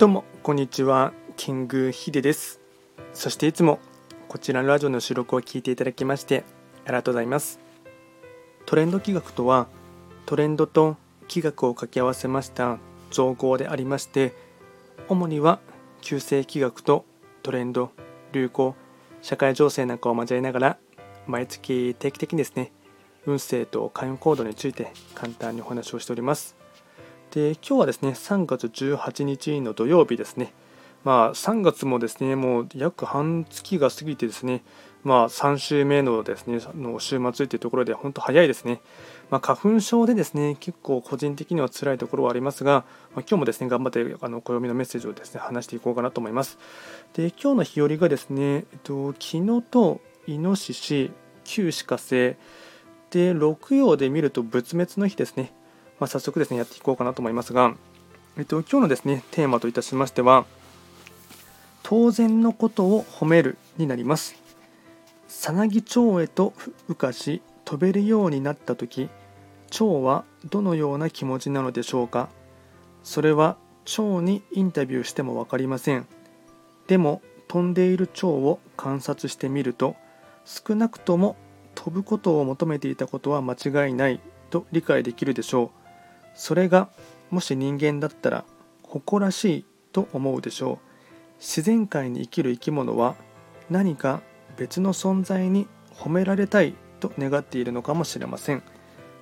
[0.00, 1.12] どうもこんにちは。
[1.36, 2.58] キングヒデです。
[3.12, 3.78] そしていつも
[4.28, 6.42] こちらのラジオの収録を聞いていただきまして
[6.86, 7.60] ありがとうございます。
[8.64, 9.66] トレンド企画とは
[10.24, 10.96] トレンドと
[11.28, 12.78] 企画を掛け合わせました
[13.10, 14.32] 造語でありまして
[15.06, 15.60] 主には
[16.00, 17.04] 旧世企画と
[17.42, 17.90] トレンド
[18.32, 18.74] 流行
[19.20, 20.78] 社会情勢なんかを交えながら
[21.26, 22.72] 毎月定期的にですね
[23.26, 26.59] 運勢と開運行動について簡単にお話をしております。
[27.30, 30.52] で今日はですね3月18日の土曜日ですね。
[31.04, 34.62] まあ3月もですねもう約半月が過ぎてですね
[35.04, 38.80] まあ3週目のですねの週末というところで本当早いですね。
[39.30, 42.84] まあ、花粉症でですね結構個人的には辛いところはありますが、
[43.14, 46.58] まあ、今日もですね頑張ってあの暦のメッセージをですね話していこうかなと思います。
[47.14, 51.12] で今日の日和がですね、えっと、昨日とイノシシ
[51.44, 52.34] 旧歯科星
[53.10, 55.52] で六曜で見ると仏滅の日ですね。
[56.00, 57.74] まあ、早速ですねやっていこうかなと思いますが、
[58.38, 60.46] えっと、今日のですねテーマといたしましては
[61.82, 64.34] 当然のことを褒めるになります。
[65.28, 66.52] さなぎ蝶へと
[66.88, 69.08] 羽化し飛べるようになった時
[69.70, 72.28] 蝶はどのような気持ちなのでしょうか。
[73.04, 76.06] それは蝶にインタビューしても分かりません。
[76.86, 79.96] でも飛んでいる蝶を観察してみると
[80.44, 81.36] 少なくとも
[81.74, 84.20] 飛ぶことを求めていたことは間違いない
[84.50, 85.79] と理解できるでしょう。
[86.34, 86.88] それが
[87.30, 88.44] もし人間だったら
[88.82, 90.78] 誇らしいと思うでしょう。
[91.38, 93.14] 自然界に生きる生き物は
[93.70, 94.20] 何か
[94.56, 98.62] 別の存在に褒められたいと願っているのかもしれません。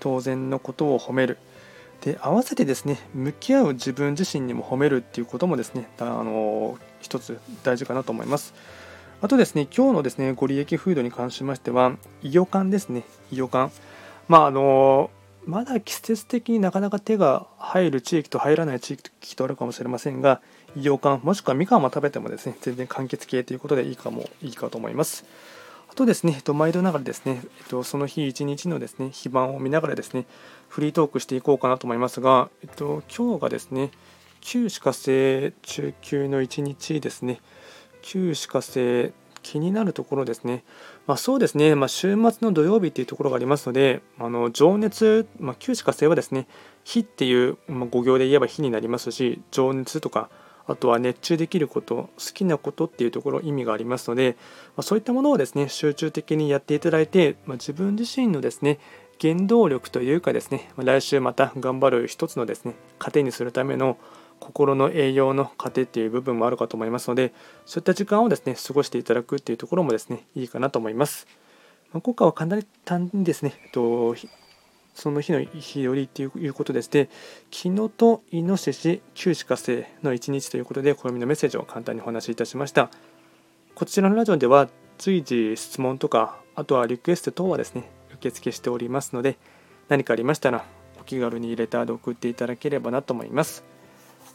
[0.00, 1.38] 当然のことを褒める。
[2.00, 8.54] で合わせてですね向き合う自分自身にも褒めるっていうこともですねあの一つ大事かなと思います。
[9.20, 13.04] あとですね今日のですねご利益フードに関しましては医療館ですね。
[13.30, 13.72] 医療館。
[14.28, 15.10] まああの
[15.46, 20.40] まだ季節的になかなか手が入る地域と入らない地域とあるかもしれませんが、
[20.76, 25.24] 医療館、もしくはみかんを食べてもですね、全然柑橘系ということでいいかも、いいかと思います。
[25.90, 30.26] あとですね、えっと、毎度ながらですね、えっと、その日一日のですね、非番を見ながらですね、
[30.68, 33.90] フリートークしていこうかなと思いますが、えっと、今日がですね、
[34.40, 37.40] 旧歯科生中級の一日ですね、
[38.02, 39.12] 旧歯科生
[39.50, 40.62] 気になるところですね、
[41.08, 46.46] まあ、そうですね、まあ、週末の土曜日っていうところがありますので、あの情熱、まあ、旧歯科生はですね、
[46.84, 50.30] 火っていう、まあ、語行で言えば火になりますし、情熱とか、
[50.68, 54.36] あとは熱中できること、好きなことっていうところ意味がありますので、
[54.76, 58.78] まあ、そういったものをですね、集中的にやっていただいて、まあ、自分自身のですね、
[59.20, 63.98] 原動力というかですね、来週また頑張る一つのですね、糧にするための
[64.40, 67.32] 心の栄養の糧っていう部分もあるかと思いますので
[67.66, 71.28] そういった時間をですね過ごしていただくっていうところもですねいいかなと思います。
[71.92, 74.14] ま今回はかなり単にですね、と
[74.94, 77.08] その日の日よりということでして、
[77.50, 82.90] 昨日とイノシシ、旧歯科生の一日ということで、暦のメッセージを簡単にお話しいたしました。
[83.74, 84.68] こちらのラジオでは
[84.98, 89.36] 随時質問とか、あとはリクエスト等はですね、受付しておりますので、
[89.88, 90.64] 何かありましたら、
[91.00, 93.64] お気軽にレターで送っていただければなと思います。